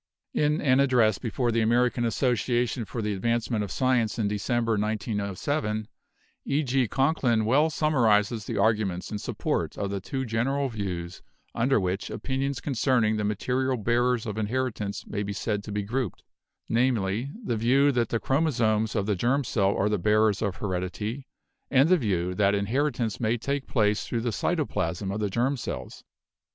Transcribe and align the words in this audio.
In 0.33 0.61
an 0.61 0.79
address 0.79 1.19
before 1.19 1.51
the 1.51 1.61
American 1.61 2.05
Association 2.05 2.85
for 2.85 3.03
the 3.03 3.13
Advancement 3.13 3.63
of 3.63 3.69
Science 3.71 4.17
in 4.17 4.27
December, 4.27 4.71
1907, 4.71 5.87
E. 6.45 6.63
G. 6.63 6.87
Conklin 6.87 7.45
well 7.45 7.69
summarizes 7.69 8.45
the 8.45 8.55
argu 8.55 8.87
ments 8.87 9.11
in 9.11 9.19
support 9.19 9.77
of 9.77 9.91
the 9.91 10.01
two 10.01 10.25
general 10.25 10.69
views 10.69 11.21
under 11.53 11.79
which 11.79 12.09
opinions 12.09 12.59
concerning 12.59 13.17
the 13.17 13.23
material 13.23 13.77
bearers 13.77 14.25
of 14.25 14.39
inheritance 14.39 15.05
may 15.05 15.21
be 15.21 15.33
said 15.33 15.63
to 15.65 15.71
be 15.71 15.83
grouped, 15.83 16.23
namely, 16.67 17.29
the 17.43 17.55
view 17.55 17.91
that 17.91 18.09
the 18.09 18.19
chromosomes 18.19 18.95
of 18.95 19.05
the 19.05 19.15
germ 19.15 19.43
cell 19.43 19.77
are 19.77 19.87
the 19.87 19.99
bearers 19.99 20.41
of 20.41 20.55
heredity 20.55 21.27
and 21.69 21.89
the 21.89 21.95
view 21.97 22.33
that 22.33 22.55
inheritance 22.55 23.19
may 23.19 23.37
take 23.37 23.67
place 23.67 24.07
through 24.07 24.21
the 24.21 24.31
cytoplasm 24.31 25.13
of 25.13 25.19
the 25.19 25.29
germ 25.29 25.55
cells. 25.55 26.03